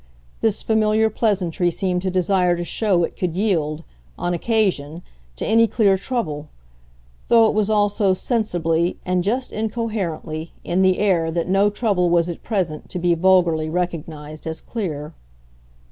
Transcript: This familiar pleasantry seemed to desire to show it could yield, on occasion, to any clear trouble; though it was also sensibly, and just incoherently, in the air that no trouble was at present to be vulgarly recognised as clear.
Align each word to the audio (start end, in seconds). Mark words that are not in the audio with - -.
This 0.39 0.63
familiar 0.63 1.11
pleasantry 1.11 1.69
seemed 1.69 2.01
to 2.01 2.09
desire 2.09 2.55
to 2.55 2.63
show 2.63 3.03
it 3.03 3.15
could 3.15 3.37
yield, 3.37 3.83
on 4.17 4.33
occasion, 4.33 5.03
to 5.35 5.45
any 5.45 5.67
clear 5.67 5.95
trouble; 5.95 6.49
though 7.27 7.45
it 7.45 7.53
was 7.53 7.69
also 7.69 8.15
sensibly, 8.15 8.97
and 9.05 9.23
just 9.23 9.51
incoherently, 9.51 10.53
in 10.63 10.81
the 10.81 10.97
air 10.97 11.29
that 11.29 11.47
no 11.47 11.69
trouble 11.69 12.09
was 12.09 12.29
at 12.31 12.41
present 12.41 12.89
to 12.89 12.97
be 12.97 13.13
vulgarly 13.13 13.69
recognised 13.69 14.47
as 14.47 14.59
clear. 14.59 15.13